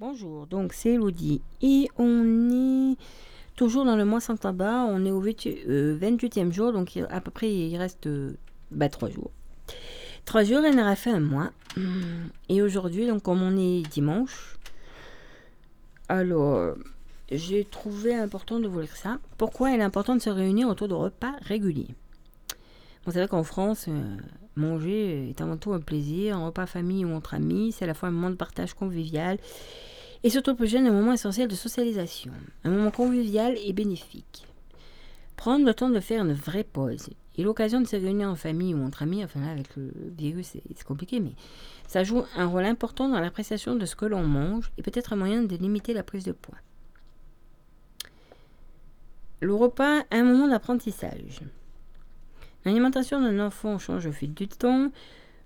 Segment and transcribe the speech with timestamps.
[0.00, 0.46] Bonjour.
[0.46, 1.42] Donc c'est Elodie.
[1.60, 2.96] Et on est
[3.56, 4.84] toujours dans le mois sans tabac.
[4.88, 8.36] On est au 28e euh, jour, donc à peu près il reste euh,
[8.70, 9.32] bah, 3 jours.
[10.24, 11.50] 3 jours, elle aura fait un mois.
[12.48, 14.56] Et aujourd'hui, donc comme on est dimanche,
[16.08, 16.76] alors
[17.30, 19.18] j'ai trouvé important de vous lire ça.
[19.36, 21.94] Pourquoi il important de se réunir autour de repas réguliers?
[23.08, 23.86] Vous savez qu'en France,
[24.54, 27.94] Manger est avant tout un plaisir, un repas famille ou entre amis, c'est à la
[27.94, 29.38] fois un moment de partage convivial
[30.22, 32.32] et surtout plus jeune un moment essentiel de socialisation,
[32.64, 34.46] un moment convivial et bénéfique.
[35.36, 37.08] Prendre le temps de faire une vraie pause
[37.38, 40.48] et l'occasion de se réunir en famille ou entre amis, enfin là avec le virus
[40.48, 41.32] c'est compliqué, mais
[41.86, 45.16] ça joue un rôle important dans l'appréciation de ce que l'on mange et peut-être un
[45.16, 46.58] moyen de limiter la prise de poids.
[49.40, 51.40] Le repas un moment d'apprentissage.
[52.68, 54.90] L'alimentation d'un enfant change au fil du temps.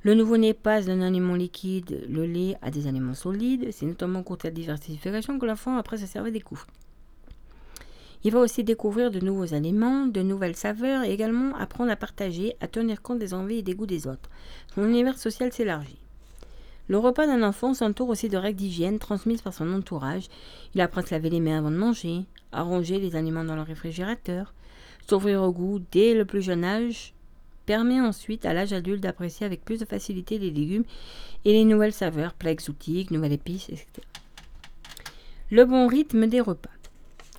[0.02, 3.68] Le nouveau-né passe d'un aliment liquide, le lait, à des aliments solides.
[3.70, 6.66] C'est notamment de la diversification que l'enfant après se servait découvre.
[8.24, 12.56] Il va aussi découvrir de nouveaux aliments, de nouvelles saveurs et également apprendre à partager,
[12.60, 14.28] à tenir compte des envies et des goûts des autres.
[14.74, 16.00] Son univers social s'élargit.
[16.88, 20.26] Le repas d'un enfant s'entoure aussi de règles d'hygiène transmises par son entourage.
[20.74, 23.54] Il apprend à se laver les mains avant de manger, à ranger les aliments dans
[23.54, 24.54] le réfrigérateur,
[25.08, 27.12] S'ouvrir au goût dès le plus jeune âge
[27.66, 30.84] permet ensuite à l'âge adulte d'apprécier avec plus de facilité les légumes
[31.44, 33.86] et les nouvelles saveurs, plats exotiques, nouvelles épices, etc.
[35.50, 36.70] Le bon rythme des repas.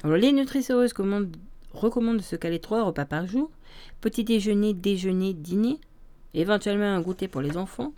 [0.03, 0.93] Les nutritieuses
[1.73, 3.49] recommandent de se caler trois repas par jour
[4.01, 5.79] petit déjeuner, déjeuner, dîner,
[6.33, 7.93] éventuellement un goûter pour les enfants,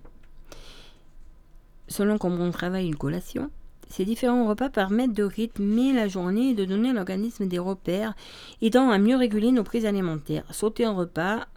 [1.87, 3.49] selon comment on travaille une collation.
[3.89, 8.15] Ces différents repas permettent de rythmer la journée et de donner à l'organisme des repères,
[8.61, 10.43] aidant à mieux réguler nos prises alimentaires.
[10.51, 11.47] Sauter un repas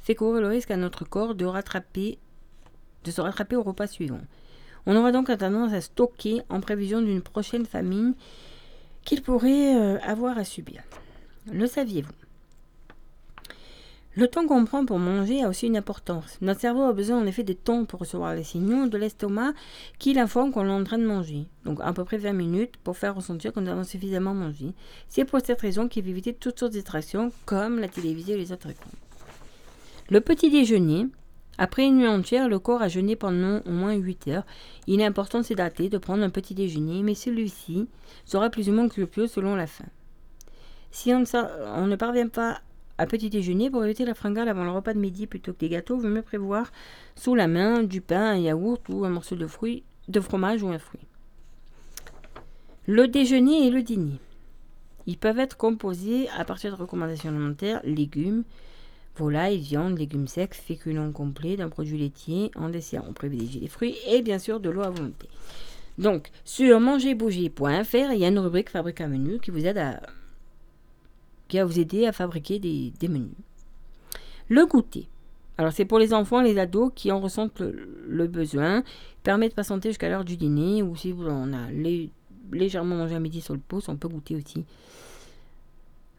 [0.00, 4.20] fait courir le risque à notre corps de, de se rattraper au repas suivant.
[4.86, 8.14] On aura donc tendance à stocker en prévision d'une prochaine famine
[9.04, 10.82] qu'il pourrait euh, avoir à subir.
[11.50, 12.12] Le saviez-vous?
[14.14, 16.36] Le temps qu'on prend pour manger a aussi une importance.
[16.42, 19.54] Notre cerveau a besoin en effet de temps pour recevoir les signaux de l'estomac
[19.98, 21.46] qui l'informent qu'on est en train de manger.
[21.64, 24.74] Donc à peu près 20 minutes pour faire ressentir qu'on a suffisamment mangé.
[25.08, 28.38] C'est pour cette raison qu'il faut éviter toutes sortes de distractions comme la télévision et
[28.38, 28.90] les autres écrans.
[30.10, 31.06] Le petit déjeuner.
[31.58, 34.46] Après une nuit entière, le corps a jeûné pendant au moins 8 heures.
[34.86, 37.88] Il est important de s'hydrater, de prendre un petit déjeuner, mais celui-ci
[38.24, 39.84] sera plus ou moins copieux selon la faim.
[40.90, 42.60] Si on ne parvient pas
[43.02, 45.68] à petit déjeuner, pour éviter la fringale avant le repas de midi plutôt que des
[45.68, 46.70] gâteaux, vaut mieux prévoir
[47.16, 50.68] sous la main du pain, un yaourt ou un morceau de fruit, de fromage ou
[50.68, 51.00] un fruit.
[52.86, 54.18] Le déjeuner et le dîner.
[55.06, 58.44] Ils peuvent être composés à partir de recommandations alimentaires, légumes,
[59.16, 62.52] volailles, viande, légumes secs, féculents complets, d'un produit laitier.
[62.54, 65.28] En dessert, on privilégie les fruits et bien sûr de l'eau à volonté.
[65.98, 70.00] Donc, sur mangerbouger.fr, il y a une rubrique Fabrique un menu qui vous aide à
[71.64, 73.30] vous aider à fabriquer des, menus.
[74.48, 75.08] Le goûter.
[75.58, 78.82] Alors c'est pour les enfants les ados qui en ressentent le, besoin.
[79.22, 81.70] permet de patienter jusqu'à l'heure du dîner ou si on a
[82.50, 84.64] légèrement mangé à midi sur le pouce, on peut goûter aussi.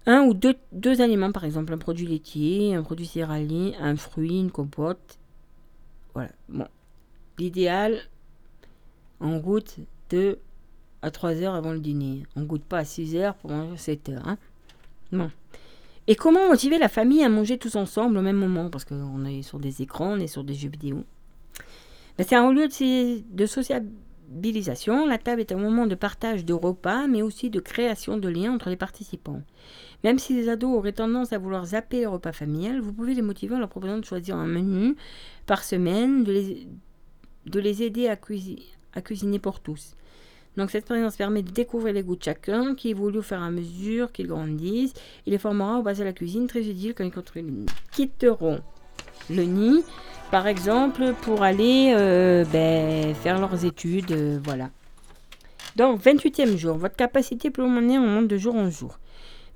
[0.05, 4.51] Un ou deux, aliments par exemple, un produit laitier, un produit céréalier, un fruit, une
[4.51, 5.17] compote.
[6.13, 6.31] Voilà.
[6.50, 6.67] Bon.
[7.39, 8.00] L'idéal,
[9.19, 9.77] on goûte
[10.09, 10.38] 2
[11.01, 12.23] à 3 heures avant le dîner.
[12.35, 14.27] On goûte pas à 6 heures pour manger 7 heures.
[14.27, 14.38] Hein.
[16.07, 18.69] Et comment motiver la famille à manger tous ensemble au même moment?
[18.69, 21.03] Parce qu'on est sur des écrans, on est sur des jeux vidéo.
[22.18, 25.07] Ben, c'est un lieu de, sociabilisation.
[25.07, 28.53] La table est un moment de partage de repas, mais aussi de création de liens
[28.53, 29.41] entre les participants.
[30.03, 33.22] Même si les ados auraient tendance à vouloir zapper le repas familial, vous pouvez les
[33.22, 34.95] motiver en leur proposant de choisir un menu
[35.45, 36.68] par semaine, les,
[37.45, 38.18] de les aider à
[39.01, 39.95] cuisiner pour tous.
[40.58, 43.46] Donc cette expérience permet de découvrir les goûts de chacun, qui évoluent au fur et
[43.46, 44.94] à mesure qu'ils grandissent.
[45.25, 48.59] Il les formera au bas de la cuisine très utile quand ils quitteront
[49.30, 49.84] le nid,
[50.31, 54.12] par exemple, pour aller euh, ben, faire leurs études.
[54.12, 54.69] Euh, voilà.
[55.75, 59.00] Donc, 28e jour, votre capacité en monte de jour en jour.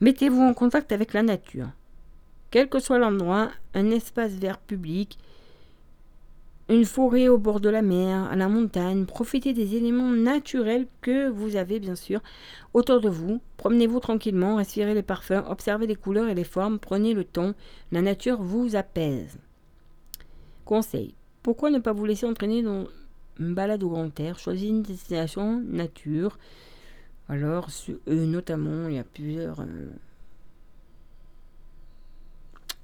[0.02, 1.68] Mettez-vous en contact avec la nature.
[2.50, 5.18] Quel que soit l'endroit, un espace vert public,
[6.70, 11.30] une forêt au bord de la mer, à la montagne, profitez des éléments naturels que
[11.30, 12.22] vous avez bien sûr
[12.74, 13.40] autour de vous.
[13.56, 17.54] Promenez-vous tranquillement, respirez les parfums, observez les couleurs et les formes, prenez le temps.
[17.92, 19.38] La nature vous apaise.
[20.66, 21.14] Conseil.
[21.42, 22.88] Pourquoi ne pas vous laisser entraîner dans
[23.40, 24.38] une balade au grand air?
[24.38, 26.38] Choisissez une destination nature.
[27.30, 27.70] Alors,
[28.10, 29.62] euh, notamment, il y a plusieurs...
[29.62, 29.90] Euh,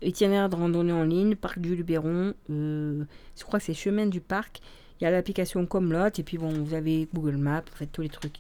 [0.03, 3.03] itinéraire de randonnée en ligne, parc du Luberon, euh,
[3.37, 4.61] je crois que c'est chemin du parc.
[4.99, 8.01] Il y a l'application Comlot et puis bon, vous avez Google Maps, vous faites tous
[8.01, 8.37] les trucs.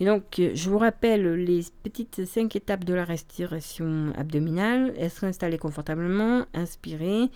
[0.00, 4.94] Et donc, euh, je vous rappelle les petites cinq étapes de la respiration abdominale.
[4.96, 7.28] Être installé confortablement, inspirer,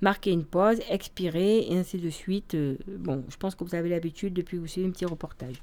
[0.00, 2.54] marquer une pause, expirer et ainsi de suite.
[2.54, 5.60] Euh, bon, je pense que vous avez l'habitude depuis que vous suivez un petit reportage.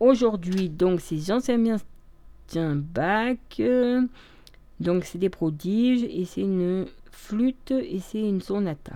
[0.00, 3.36] Aujourd'hui, donc, c'est Jean-Sébastien Bach.
[4.80, 8.94] Donc, c'est des prodiges et c'est une flûte et c'est une sonata.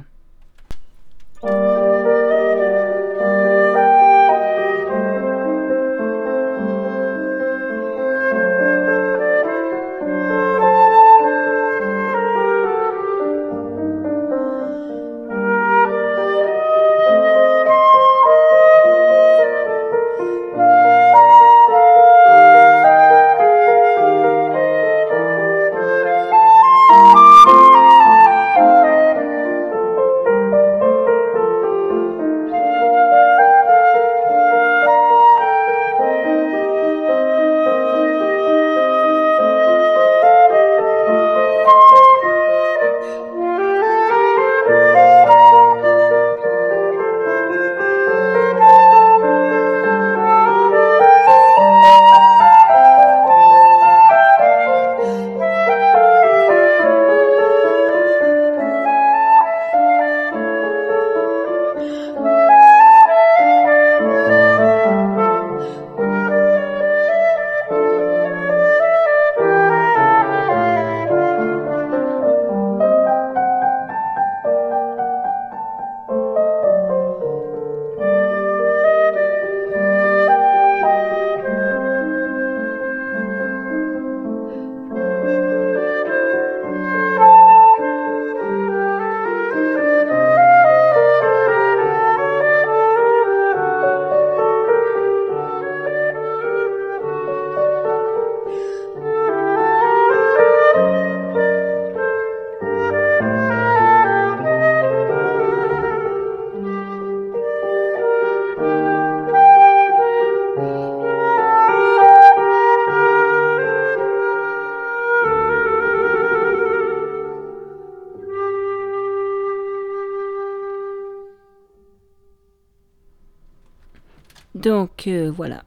[124.63, 125.63] Donc euh, voilà,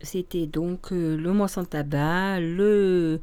[0.00, 3.18] c'était donc euh, le mois sans tabac, le,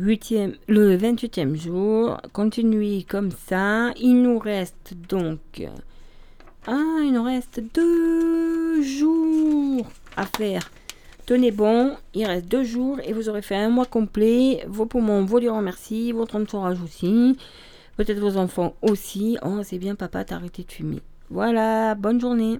[0.00, 2.20] 8e, le 28e jour.
[2.32, 3.92] Continuez comme ça.
[4.00, 5.38] Il nous reste donc...
[6.66, 9.86] Ah, il nous reste deux jours
[10.16, 10.68] à faire.
[11.24, 14.64] Tenez bon, il reste deux jours et vous aurez fait un mois complet.
[14.66, 17.38] Vos poumons vous les remercient, votre entourage aussi.
[17.96, 19.38] Peut-être vos enfants aussi.
[19.44, 21.00] Oh, c'est bien, papa, t'as arrêté de fumer.
[21.30, 22.58] Voilà, bonne journée.